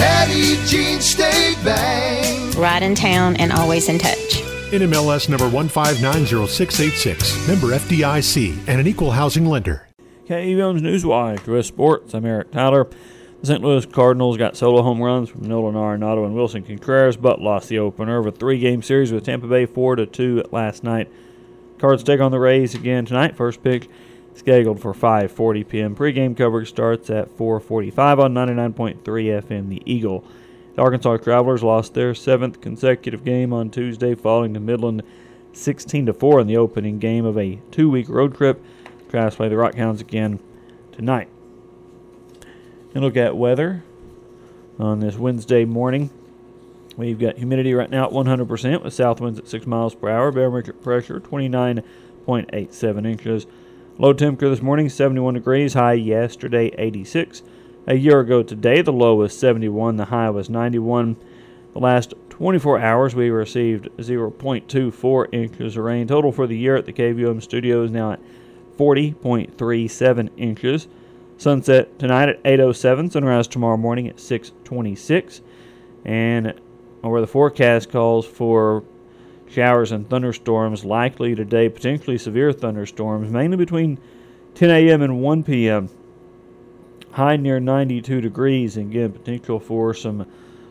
Petit 0.00 0.56
Jean 0.64 0.98
State 0.98 1.58
Bank. 1.62 2.56
Right 2.56 2.82
in 2.82 2.94
town 2.94 3.36
and 3.36 3.52
always 3.52 3.90
in 3.90 3.98
touch. 3.98 4.40
NMLS 4.72 5.28
number 5.28 5.44
1590686, 5.50 7.46
member 7.46 7.66
FDIC, 7.76 8.56
and 8.66 8.80
an 8.80 8.86
equal 8.86 9.10
housing 9.10 9.44
lender. 9.44 9.86
KVOM's 10.26 10.80
Newswire, 10.80 11.46
US 11.48 11.66
Sports. 11.66 12.14
I'm 12.14 12.24
Eric 12.24 12.50
Tyler. 12.50 12.88
The 13.42 13.46
St. 13.48 13.60
Louis 13.62 13.84
Cardinals 13.84 14.38
got 14.38 14.56
solo 14.56 14.80
home 14.80 15.02
runs 15.02 15.28
from 15.28 15.42
Nolan 15.42 15.74
Arenado 15.74 16.24
and 16.24 16.34
Willson 16.34 16.66
Contreras, 16.66 17.18
but 17.18 17.42
lost 17.42 17.68
the 17.68 17.78
opener 17.78 18.16
of 18.16 18.26
a 18.26 18.32
three-game 18.32 18.80
series 18.80 19.12
with 19.12 19.26
Tampa 19.26 19.48
Bay 19.48 19.66
4 19.66 19.96
to 19.96 20.06
2 20.06 20.44
last 20.50 20.82
night. 20.82 21.12
Cards 21.78 22.02
take 22.02 22.20
on 22.20 22.30
the 22.30 22.40
Rays 22.40 22.74
again 22.74 23.04
tonight. 23.04 23.36
First 23.36 23.62
pitch 23.62 23.86
scheduled 24.34 24.80
for 24.80 24.92
5:40 24.92 25.68
p.m. 25.68 25.94
Pre-game 25.94 26.34
coverage 26.34 26.68
starts 26.68 27.10
at 27.10 27.36
4:45 27.36 28.18
on 28.18 28.34
99.3 28.34 28.98
FM. 29.02 29.68
The 29.68 29.82
Eagle. 29.84 30.24
The 30.74 30.82
Arkansas 30.82 31.18
Travelers 31.18 31.62
lost 31.62 31.94
their 31.94 32.14
seventh 32.14 32.60
consecutive 32.60 33.24
game 33.24 33.52
on 33.52 33.70
Tuesday, 33.70 34.14
falling 34.14 34.54
to 34.54 34.60
Midland 34.60 35.02
16 35.52 36.06
to 36.06 36.12
4 36.12 36.40
in 36.40 36.46
the 36.46 36.56
opening 36.56 36.98
game 36.98 37.24
of 37.24 37.36
a 37.36 37.58
two-week 37.70 38.08
road 38.08 38.36
trip. 38.36 38.62
Travs 39.10 39.34
play 39.34 39.48
the 39.48 39.56
Rockhounds 39.56 40.00
again 40.00 40.38
tonight. 40.92 41.28
And 42.94 43.02
look 43.02 43.16
at 43.16 43.36
weather 43.36 43.82
on 44.78 45.00
this 45.00 45.16
Wednesday 45.16 45.64
morning. 45.64 46.10
We've 46.96 47.18
got 47.18 47.36
humidity 47.38 47.74
right 47.74 47.90
now 47.90 48.06
at 48.06 48.12
100% 48.12 48.84
with 48.84 48.94
south 48.94 49.20
winds 49.20 49.38
at 49.38 49.48
6 49.48 49.66
miles 49.66 49.94
per 49.94 50.08
hour, 50.08 50.30
barometric 50.30 50.82
pressure 50.82 51.18
29.87 51.20 53.06
inches. 53.06 53.46
Low 54.00 54.14
temperature 54.14 54.48
this 54.48 54.62
morning 54.62 54.88
71 54.88 55.34
degrees, 55.34 55.74
high 55.74 55.92
yesterday 55.92 56.72
86. 56.78 57.42
A 57.86 57.96
year 57.96 58.20
ago 58.20 58.42
today, 58.42 58.80
the 58.80 58.94
low 58.94 59.16
was 59.16 59.36
71, 59.36 59.96
the 59.96 60.06
high 60.06 60.30
was 60.30 60.48
91. 60.48 61.18
The 61.74 61.80
last 61.80 62.14
24 62.30 62.80
hours, 62.80 63.14
we 63.14 63.28
received 63.28 63.90
0.24 63.98 65.26
inches 65.34 65.76
of 65.76 65.84
rain. 65.84 66.06
Total 66.06 66.32
for 66.32 66.46
the 66.46 66.56
year 66.56 66.76
at 66.76 66.86
the 66.86 66.94
KVOM 66.94 67.42
studio 67.42 67.82
is 67.82 67.90
now 67.90 68.12
at 68.12 68.20
40.37 68.78 70.30
inches. 70.38 70.88
Sunset 71.36 71.98
tonight 71.98 72.30
at 72.30 72.42
8:07. 72.42 73.10
Sunrise 73.10 73.48
tomorrow 73.48 73.76
morning 73.76 74.08
at 74.08 74.18
6:26. 74.18 75.42
And 76.06 76.54
where 77.02 77.20
the 77.20 77.26
forecast 77.26 77.92
calls 77.92 78.24
for 78.24 78.82
showers 79.50 79.92
and 79.92 80.08
thunderstorms 80.08 80.84
likely 80.84 81.34
today, 81.34 81.68
potentially 81.68 82.16
severe 82.16 82.52
thunderstorms, 82.52 83.30
mainly 83.30 83.56
between 83.56 83.98
10 84.54 84.70
a.m. 84.70 85.02
and 85.02 85.20
1 85.20 85.42
p.m. 85.44 85.88
High 87.12 87.36
near 87.36 87.58
92 87.58 88.20
degrees, 88.20 88.76
and 88.76 88.90
again, 88.90 89.12
potential 89.12 89.58
for 89.58 89.92
some 89.92 90.26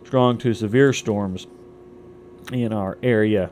strong 0.06 0.38
to 0.40 0.54
severe 0.54 0.94
storms 0.94 1.48
in 2.52 2.72
our 2.72 2.98
area. 3.04 3.52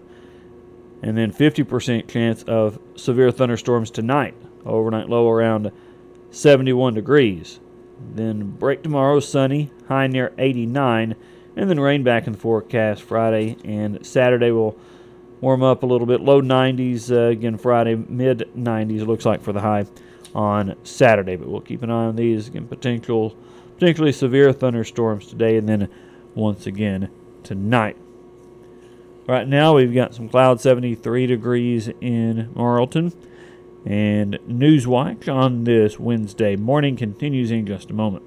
And 1.02 1.18
then 1.18 1.32
50% 1.32 2.08
chance 2.08 2.44
of 2.44 2.80
severe 2.96 3.32
thunderstorms 3.32 3.92
tonight. 3.92 4.34
Overnight 4.66 5.10
low 5.10 5.30
around 5.30 5.72
71 6.32 6.96
degrees. 6.96 7.60
Then 8.16 8.52
break 8.52 8.84
tomorrow, 8.84 9.20
sunny, 9.20 9.72
high 9.88 10.08
near 10.08 10.34
89, 10.38 11.16
and 11.56 11.70
then 11.70 11.80
rain 11.80 12.04
back 12.04 12.28
in 12.28 12.34
the 12.34 12.40
forecast 12.40 13.02
Friday 13.04 13.58
and 13.64 14.06
Saturday 14.06 14.52
will 14.52 14.78
warm 15.42 15.64
up 15.64 15.84
a 15.84 15.86
little 15.86 16.08
bit. 16.08 16.22
Low 16.22 16.42
90s 16.42 17.12
uh, 17.12 17.30
again 17.30 17.58
Friday, 17.58 17.96
mid 17.96 18.50
90s 18.56 19.06
looks 19.06 19.26
like 19.26 19.42
for 19.42 19.54
the 19.54 19.62
high 19.62 19.86
on 20.34 20.76
Saturday. 20.84 21.36
But 21.36 21.48
we'll 21.48 21.62
keep 21.62 21.84
an 21.84 21.92
eye 21.92 22.06
on 22.06 22.16
these 22.16 22.48
again. 22.48 22.68
Potential, 22.68 23.36
potentially 23.76 24.12
severe 24.12 24.54
thunderstorms 24.54 25.28
today, 25.28 25.58
and 25.58 25.68
then 25.68 25.90
once 26.36 26.68
again 26.68 27.10
tonight. 27.44 27.98
Right 29.28 29.48
now 29.48 29.76
we've 29.76 29.94
got 29.94 30.16
some 30.16 30.30
cloud 30.30 30.62
73 30.62 31.28
degrees 31.28 31.90
in 32.00 32.50
Morrilton. 32.56 33.14
And 33.86 34.38
Newswatch 34.48 35.34
on 35.34 35.64
this 35.64 36.00
Wednesday 36.00 36.56
morning 36.56 36.96
continues 36.98 37.52
in 37.52 37.66
just 37.66 37.90
a 37.90 37.94
moment. 37.94 38.27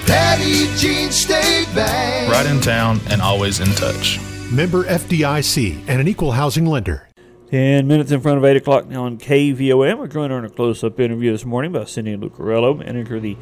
Petit 0.05 0.67
Jean 0.77 1.11
State 1.11 1.67
Bank. 1.73 2.31
Right 2.31 2.45
in 2.45 2.59
town 2.61 2.99
and 3.09 3.21
always 3.21 3.59
in 3.59 3.67
touch. 3.75 4.19
Member 4.51 4.83
FDIC 4.83 5.83
and 5.87 6.01
an 6.01 6.07
equal 6.07 6.31
housing 6.31 6.65
lender. 6.65 7.07
10 7.51 7.87
minutes 7.87 8.11
in 8.11 8.21
front 8.21 8.37
of 8.37 8.45
8 8.45 8.57
o'clock 8.57 8.87
now 8.87 9.03
on 9.03 9.17
KVOM. 9.17 9.97
We're 9.97 10.07
joined 10.07 10.31
on 10.31 10.45
a 10.45 10.49
close 10.49 10.83
up 10.83 10.99
interview 10.99 11.31
this 11.31 11.45
morning 11.45 11.71
by 11.71 11.83
Cindy 11.85 12.15
Lucariello, 12.15 12.79
manager 12.79 13.17
of 13.17 13.21
the 13.23 13.37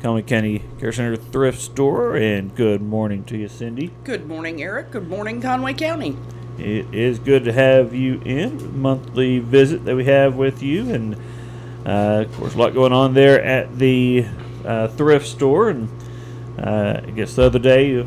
Conway 0.00 0.22
County 0.22 0.62
Care 0.78 0.92
Center 0.92 1.16
Thrift 1.16 1.60
Store. 1.60 2.16
And 2.16 2.54
good 2.54 2.80
morning 2.80 3.24
to 3.24 3.36
you, 3.36 3.48
Cindy. 3.48 3.92
Good 4.04 4.26
morning, 4.26 4.62
Eric. 4.62 4.92
Good 4.92 5.08
morning, 5.08 5.40
Conway 5.40 5.74
County. 5.74 6.16
It 6.58 6.92
is 6.94 7.18
good 7.18 7.44
to 7.44 7.52
have 7.52 7.94
you 7.94 8.20
in. 8.24 8.80
Monthly 8.80 9.40
visit 9.40 9.84
that 9.84 9.96
we 9.96 10.04
have 10.04 10.36
with 10.36 10.62
you. 10.62 10.90
And 10.92 11.16
uh, 11.86 12.24
of 12.26 12.36
course, 12.36 12.54
a 12.54 12.58
lot 12.58 12.74
going 12.74 12.92
on 12.92 13.14
there 13.14 13.42
at 13.42 13.78
the 13.78 14.26
uh, 14.64 14.88
thrift 14.88 15.26
store. 15.26 15.70
And 15.70 15.88
uh, 16.58 17.00
I 17.04 17.10
guess 17.10 17.34
the 17.34 17.44
other 17.44 17.58
day, 17.58 18.04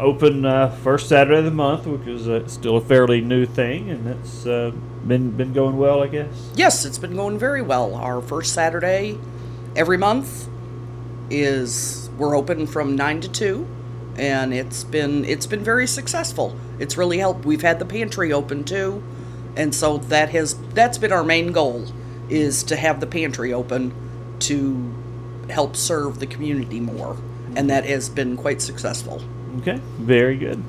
open 0.00 0.44
uh, 0.44 0.70
first 0.82 1.08
Saturday 1.08 1.38
of 1.38 1.44
the 1.44 1.50
month, 1.50 1.86
which 1.86 2.06
is 2.06 2.28
uh, 2.28 2.46
still 2.48 2.76
a 2.76 2.80
fairly 2.80 3.20
new 3.20 3.46
thing, 3.46 3.90
and 3.90 4.06
that's 4.06 4.46
uh, 4.46 4.72
been 5.06 5.30
been 5.30 5.52
going 5.52 5.76
well, 5.76 6.02
I 6.02 6.08
guess. 6.08 6.50
Yes, 6.54 6.84
it's 6.84 6.98
been 6.98 7.14
going 7.14 7.38
very 7.38 7.62
well. 7.62 7.94
Our 7.94 8.20
first 8.20 8.54
Saturday 8.54 9.18
every 9.76 9.98
month 9.98 10.48
is 11.28 12.10
we're 12.18 12.36
open 12.36 12.66
from 12.66 12.96
nine 12.96 13.20
to 13.20 13.28
two, 13.28 13.66
and 14.16 14.52
it's 14.52 14.82
been 14.84 15.24
it's 15.24 15.46
been 15.46 15.62
very 15.62 15.86
successful. 15.86 16.56
It's 16.78 16.96
really 16.96 17.18
helped. 17.18 17.44
We've 17.44 17.62
had 17.62 17.78
the 17.78 17.84
pantry 17.84 18.32
open 18.32 18.64
too, 18.64 19.02
and 19.56 19.74
so 19.74 19.98
that 19.98 20.30
has 20.30 20.54
that's 20.74 20.98
been 20.98 21.12
our 21.12 21.24
main 21.24 21.52
goal 21.52 21.86
is 22.28 22.62
to 22.64 22.76
have 22.76 23.00
the 23.00 23.06
pantry 23.06 23.52
open 23.52 23.92
to 24.40 24.94
help 25.50 25.76
serve 25.76 26.20
the 26.20 26.26
community 26.26 26.80
more, 26.80 27.16
and 27.56 27.68
that 27.70 27.84
has 27.84 28.08
been 28.08 28.36
quite 28.36 28.62
successful. 28.62 29.22
Okay, 29.58 29.80
very 29.98 30.36
good, 30.36 30.62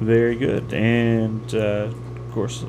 very 0.00 0.36
good, 0.36 0.72
and 0.72 1.54
uh, 1.54 1.90
of 1.90 2.32
course, 2.32 2.64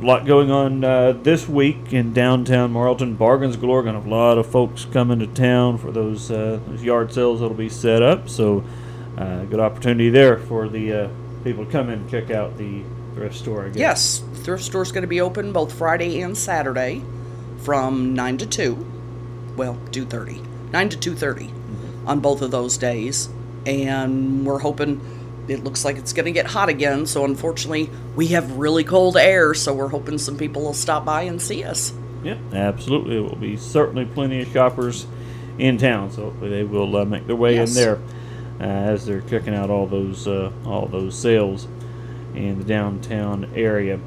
a 0.00 0.04
lot 0.04 0.26
going 0.26 0.50
on 0.50 0.84
uh, 0.84 1.12
this 1.12 1.48
week 1.48 1.92
in 1.92 2.12
downtown 2.12 2.72
Morrilton. 2.72 3.16
Bargains 3.16 3.56
galore. 3.56 3.82
Gonna 3.82 3.98
have 3.98 4.06
a 4.06 4.10
lot 4.10 4.38
of 4.38 4.46
folks 4.46 4.84
coming 4.84 5.18
to 5.18 5.26
town 5.26 5.78
for 5.78 5.90
those 5.90 6.30
uh, 6.30 6.60
those 6.68 6.82
yard 6.82 7.12
sales 7.12 7.40
that'll 7.40 7.56
be 7.56 7.68
set 7.68 8.02
up. 8.02 8.28
So, 8.28 8.64
uh, 9.18 9.44
good 9.44 9.60
opportunity 9.60 10.10
there 10.10 10.38
for 10.38 10.68
the 10.68 10.92
uh, 10.92 11.08
people 11.44 11.64
to 11.64 11.70
come 11.70 11.88
in 11.88 12.00
and 12.00 12.10
check 12.10 12.30
out 12.30 12.56
the 12.58 12.82
thrift 13.14 13.36
store. 13.36 13.70
Yes, 13.74 14.22
thrift 14.34 14.62
store 14.62 14.82
is 14.82 14.92
going 14.92 15.02
to 15.02 15.08
be 15.08 15.20
open 15.20 15.52
both 15.52 15.72
Friday 15.72 16.20
and 16.20 16.36
Saturday 16.36 17.02
from 17.58 18.14
9 18.14 18.38
to 18.38 18.46
2. 18.46 18.95
Well, 19.56 19.78
2:30. 19.92 20.40
9 20.72 20.88
to 20.90 20.96
2:30 20.96 21.50
on 22.06 22.20
both 22.20 22.42
of 22.42 22.50
those 22.50 22.76
days. 22.76 23.28
And 23.64 24.44
we're 24.46 24.60
hoping 24.60 25.00
it 25.48 25.64
looks 25.64 25.84
like 25.84 25.96
it's 25.96 26.12
going 26.12 26.26
to 26.26 26.32
get 26.32 26.46
hot 26.46 26.68
again, 26.68 27.06
so 27.06 27.24
unfortunately, 27.24 27.88
we 28.16 28.28
have 28.28 28.56
really 28.58 28.82
cold 28.84 29.16
air, 29.16 29.54
so 29.54 29.72
we're 29.72 29.88
hoping 29.88 30.18
some 30.18 30.36
people 30.36 30.62
will 30.62 30.74
stop 30.74 31.04
by 31.04 31.22
and 31.22 31.40
see 31.40 31.62
us. 31.64 31.92
Yep, 32.24 32.38
absolutely. 32.52 33.14
There 33.14 33.22
will 33.22 33.36
be 33.36 33.56
certainly 33.56 34.04
plenty 34.04 34.42
of 34.42 34.48
shoppers 34.48 35.06
in 35.58 35.78
town, 35.78 36.10
so 36.10 36.24
hopefully 36.24 36.50
they 36.50 36.64
will 36.64 36.96
uh, 36.96 37.04
make 37.04 37.26
their 37.28 37.36
way 37.36 37.54
Yes. 37.54 37.76
in 37.76 37.82
there 37.82 37.98
uh, 38.60 38.64
as 38.64 39.06
they're 39.06 39.20
checking 39.22 39.54
out 39.54 39.70
all 39.70 39.86
those 39.86 40.26
uh, 40.26 40.50
all 40.64 40.86
those 40.86 41.16
sales 41.16 41.68
in 42.34 42.58
the 42.58 42.64
downtown 42.64 43.48
area. 43.54 43.98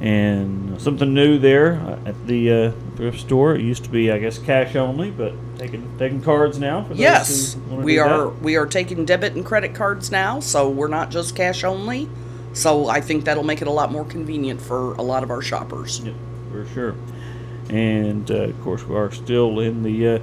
And 0.00 0.80
something 0.80 1.14
new 1.14 1.38
there 1.38 1.74
uh, 1.76 2.08
at 2.08 2.26
the 2.26 2.52
uh, 2.52 2.72
thrift 2.96 3.20
store. 3.20 3.54
It 3.54 3.62
used 3.62 3.84
to 3.84 3.90
be, 3.90 4.10
I 4.10 4.18
guess, 4.18 4.38
cash 4.38 4.74
only, 4.76 5.10
but 5.10 5.32
taking 5.56 5.96
taking 5.98 6.20
cards 6.20 6.58
now. 6.58 6.84
For 6.84 6.94
Yes, 6.94 7.56
we 7.70 7.98
are 7.98 8.26
that. 8.26 8.42
we 8.42 8.56
are 8.56 8.66
taking 8.66 9.04
debit 9.04 9.34
and 9.34 9.44
credit 9.46 9.74
cards 9.74 10.10
now, 10.10 10.40
so 10.40 10.68
we're 10.68 10.88
not 10.88 11.10
just 11.10 11.36
cash 11.36 11.64
only. 11.64 12.08
So 12.52 12.88
I 12.88 13.00
think 13.00 13.24
that'll 13.24 13.44
make 13.44 13.62
it 13.62 13.68
a 13.68 13.72
lot 13.72 13.90
more 13.90 14.04
convenient 14.04 14.60
for 14.60 14.94
a 14.94 15.02
lot 15.02 15.22
of 15.22 15.30
our 15.30 15.42
shoppers. 15.42 16.00
Yep, 16.00 16.14
for 16.50 16.66
sure. 16.66 16.94
And 17.68 18.30
uh, 18.30 18.34
of 18.34 18.60
course, 18.62 18.84
we 18.84 18.96
are 18.96 19.10
still 19.10 19.58
in 19.60 19.82
the 19.82 20.08
uh, 20.08 20.18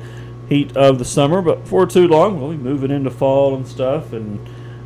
heat 0.48 0.76
of 0.78 1.00
the 1.00 1.06
summer, 1.06 1.42
but 1.42 1.64
before 1.64 1.86
too 1.88 2.08
long, 2.08 2.40
we'll 2.40 2.52
be 2.52 2.58
moving 2.58 2.92
into 2.92 3.10
fall 3.10 3.56
and 3.56 3.68
stuff. 3.68 4.14
And 4.14 4.40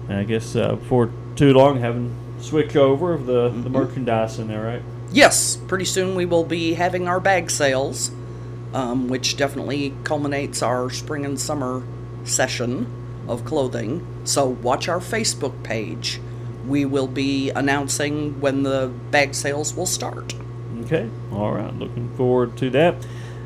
I 0.09 0.23
guess 0.23 0.55
uh, 0.55 0.75
before 0.75 1.11
too 1.35 1.53
long, 1.53 1.79
having 1.79 2.15
switch 2.45 2.75
over 2.75 3.13
of 3.13 3.25
the, 3.25 3.49
the 3.49 3.69
merchandise 3.69 4.39
in 4.39 4.47
there, 4.47 4.63
right? 4.63 4.81
Yes, 5.11 5.55
pretty 5.55 5.85
soon 5.85 6.15
we 6.15 6.25
will 6.25 6.43
be 6.43 6.73
having 6.73 7.07
our 7.07 7.19
bag 7.19 7.49
sales, 7.49 8.11
um, 8.73 9.07
which 9.07 9.37
definitely 9.37 9.93
culminates 10.03 10.61
our 10.61 10.89
spring 10.89 11.25
and 11.25 11.39
summer 11.39 11.83
session 12.23 12.87
of 13.27 13.45
clothing. 13.45 14.05
So 14.23 14.47
watch 14.47 14.87
our 14.87 14.99
Facebook 14.99 15.63
page. 15.63 16.19
We 16.67 16.85
will 16.85 17.07
be 17.07 17.51
announcing 17.51 18.39
when 18.41 18.63
the 18.63 18.91
bag 19.11 19.35
sales 19.35 19.75
will 19.75 19.85
start. 19.85 20.33
Okay, 20.81 21.09
all 21.31 21.51
right. 21.51 21.73
Looking 21.73 22.13
forward 22.15 22.57
to 22.57 22.69
that, 22.71 22.95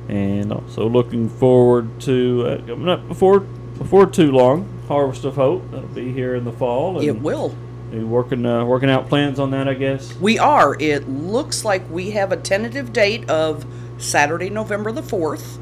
and 0.07 0.51
also 0.51 0.89
looking 0.89 1.29
forward 1.29 1.99
to 2.01 2.45
uh, 2.47 2.57
coming 2.65 2.89
up 2.89 3.07
before 3.07 3.41
before 3.41 4.05
too 4.05 4.31
long. 4.31 4.67
Harvest 4.87 5.23
of 5.25 5.35
Hope 5.35 5.69
that'll 5.71 5.87
be 5.89 6.11
here 6.11 6.33
in 6.33 6.45
the 6.45 6.51
fall. 6.51 6.97
And 6.97 7.07
It 7.07 7.21
will. 7.21 7.55
Be 7.91 8.03
working 8.03 8.45
uh, 8.45 8.65
working 8.65 8.89
out 8.89 9.09
plans 9.09 9.39
on 9.39 9.51
that, 9.51 9.67
I 9.67 9.73
guess. 9.73 10.13
We 10.15 10.37
are. 10.37 10.75
It 10.79 11.09
looks 11.09 11.65
like 11.65 11.89
we 11.89 12.11
have 12.11 12.31
a 12.31 12.37
tentative 12.37 12.93
date 12.93 13.27
of 13.29 13.65
Saturday, 13.97 14.49
November 14.49 14.91
the 14.91 15.01
4th. 15.01 15.57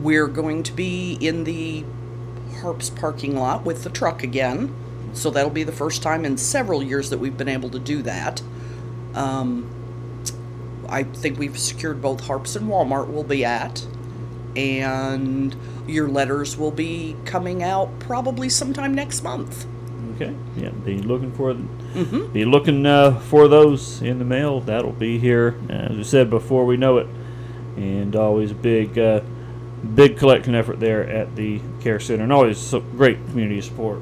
We're 0.00 0.28
going 0.28 0.62
to 0.64 0.72
be 0.72 1.14
in 1.20 1.44
the 1.44 1.84
Harps 2.60 2.90
parking 2.90 3.36
lot 3.36 3.64
with 3.64 3.84
the 3.84 3.90
truck 3.90 4.22
again. 4.22 4.74
So 5.12 5.30
that'll 5.30 5.50
be 5.50 5.64
the 5.64 5.72
first 5.72 6.02
time 6.02 6.24
in 6.24 6.36
several 6.36 6.82
years 6.82 7.10
that 7.10 7.18
we've 7.18 7.36
been 7.36 7.48
able 7.48 7.70
to 7.70 7.78
do 7.78 8.02
that. 8.02 8.42
Um, 9.14 9.70
I 10.88 11.04
think 11.04 11.38
we've 11.38 11.58
secured 11.58 12.02
both 12.02 12.26
Harps 12.26 12.54
and 12.54 12.68
Walmart 12.68 13.12
will 13.12 13.24
be 13.24 13.44
at. 13.44 13.86
And 14.54 15.56
your 15.86 16.08
letters 16.08 16.56
will 16.56 16.70
be 16.70 17.16
coming 17.24 17.62
out 17.62 17.98
probably 17.98 18.48
sometime 18.48 18.94
next 18.94 19.22
month. 19.22 19.66
Okay. 20.16 20.34
Yeah. 20.56 20.70
Be 20.70 20.98
looking 20.98 21.32
for 21.32 21.54
be 21.54 22.44
looking 22.44 22.86
uh, 22.86 23.18
for 23.20 23.48
those 23.48 24.02
in 24.02 24.18
the 24.18 24.24
mail. 24.24 24.60
That'll 24.60 24.92
be 24.92 25.18
here, 25.18 25.56
as 25.68 25.96
we 25.96 26.04
said 26.04 26.30
before 26.30 26.64
we 26.64 26.76
know 26.76 26.96
it, 26.98 27.06
and 27.76 28.16
always 28.16 28.50
a 28.50 28.54
big 28.54 28.98
uh, 28.98 29.20
big 29.94 30.16
collection 30.16 30.54
effort 30.54 30.80
there 30.80 31.06
at 31.08 31.36
the 31.36 31.60
care 31.80 32.00
center, 32.00 32.22
and 32.24 32.32
always 32.32 32.58
so 32.58 32.80
great 32.80 33.18
community 33.26 33.60
support. 33.60 34.00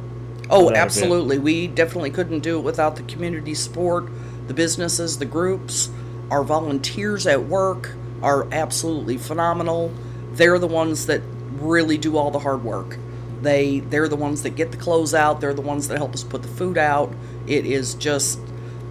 Oh, 0.50 0.68
event. 0.68 0.77
absolutely. 0.77 1.38
We 1.38 1.66
definitely 1.66 2.11
couldn't 2.11 2.40
do 2.40 2.59
it 2.59 2.62
without 2.62 2.96
the 2.96 3.03
community 3.03 3.55
support, 3.55 4.09
the 4.46 4.55
businesses, 4.55 5.18
the 5.18 5.24
groups, 5.24 5.90
our 6.31 6.44
volunteers 6.44 7.27
at 7.27 7.44
work 7.44 7.94
are 8.22 8.46
absolutely 8.53 9.18
phenomenal. 9.18 9.92
They're 10.33 10.59
the 10.59 10.66
ones 10.66 11.07
that 11.07 11.22
really 11.59 11.98
do 11.98 12.16
all 12.16 12.31
the 12.31 12.40
hard 12.40 12.64
work. 12.64 12.98
They 13.44 13.80
they're 13.80 14.09
the 14.09 14.16
ones 14.16 14.42
that 14.42 14.57
get 14.57 14.72
the 14.72 14.76
clothes 14.76 15.14
out, 15.14 15.40
they're 15.40 15.54
the 15.54 15.62
ones 15.62 15.88
that 15.88 15.98
help 15.98 16.14
us 16.14 16.24
put 16.24 16.42
the 16.42 16.48
food 16.48 16.78
out. 16.78 17.14
It 17.46 17.66
is 17.66 17.94
just 17.94 18.40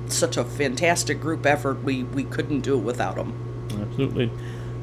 such 0.08 0.38
a 0.38 0.44
fantastic 0.44 1.20
group 1.20 1.46
effort. 1.46 1.84
We 1.84 2.04
we 2.04 2.24
couldn't 2.24 2.62
do 2.62 2.76
it 2.76 2.84
without 2.84 3.16
them. 3.16 3.34
Absolutely. 3.82 4.32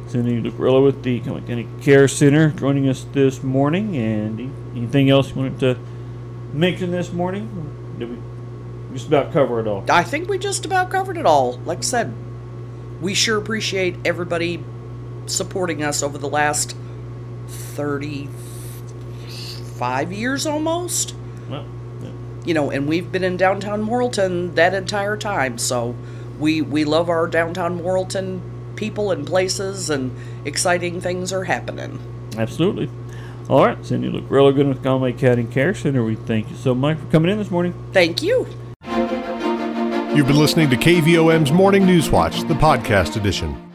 Cindy 0.08 0.42
Lucariello 0.42 0.84
with 0.84 1.04
the 1.04 1.20
County 1.20 1.68
Care 1.80 2.08
Center 2.08 2.50
joining 2.50 2.88
us 2.88 3.06
this 3.12 3.44
morning. 3.44 3.96
And 3.96 4.52
anything 4.76 5.08
else 5.08 5.30
you 5.30 5.36
wanted 5.36 5.60
to 5.60 5.78
mention 6.52 6.90
this 6.90 7.12
morning? 7.12 7.96
Did 7.98 8.10
we 8.10 8.18
just 8.92 9.06
about 9.06 9.32
cover 9.32 9.60
it 9.60 9.68
all? 9.68 9.84
I 9.88 10.02
think 10.02 10.28
we 10.28 10.36
just 10.36 10.66
about 10.66 10.90
covered 10.90 11.16
it 11.16 11.26
all. 11.26 11.58
Like 11.58 11.78
I 11.78 11.82
said, 11.82 12.12
we 13.00 13.14
sure 13.14 13.38
appreciate 13.38 13.96
everybody 14.04 14.62
supporting 15.26 15.84
us 15.84 16.02
over 16.02 16.18
the 16.18 16.28
last 16.28 16.76
35 19.80 20.12
years 20.12 20.46
almost. 20.46 21.14
Well, 21.48 21.64
yeah. 22.02 22.10
You 22.44 22.54
know, 22.54 22.70
and 22.70 22.86
we've 22.86 23.10
been 23.10 23.24
in 23.24 23.38
downtown 23.38 23.84
Morrilton 23.84 24.54
that 24.54 24.74
entire 24.74 25.16
time. 25.16 25.56
So 25.56 25.96
we 26.38 26.60
we 26.60 26.84
love 26.84 27.08
our 27.08 27.26
downtown 27.26 27.80
Morrilton 27.80 28.40
people 28.76 29.10
and 29.10 29.26
places 29.26 29.90
and 29.90 30.14
exciting 30.44 31.00
things 31.00 31.32
are 31.32 31.44
happening. 31.44 31.98
Absolutely. 32.36 32.90
All 33.48 33.66
right, 33.66 33.84
Cindy 33.84 34.10
Lucariello, 34.10 34.54
good 34.54 34.68
with 34.68 34.82
Conway 34.82 35.12
County 35.12 35.44
Care 35.44 35.74
Center. 35.74 36.04
We 36.04 36.14
thank 36.14 36.50
you 36.50 36.56
so 36.56 36.72
much 36.72 36.98
for 36.98 37.06
coming 37.06 37.32
in 37.32 37.38
this 37.38 37.50
morning. 37.50 37.74
Thank 37.92 38.22
you. 38.22 38.46
You've 40.14 40.26
been 40.26 40.38
listening 40.38 40.70
to 40.70 40.76
KVOM's 40.76 41.50
Morning 41.50 41.84
News 41.84 42.10
Watch, 42.10 42.42
the 42.42 42.54
podcast 42.54 43.16
edition. 43.16 43.69